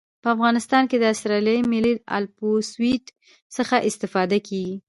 [0.21, 3.03] په افغانستان کې د اسټرلیایي ملي الپسویډ
[3.55, 4.77] څخه استفاده کیږي